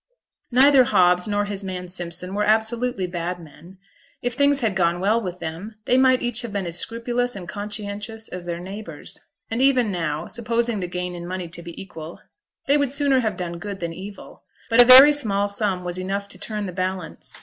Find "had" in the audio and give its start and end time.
4.61-4.75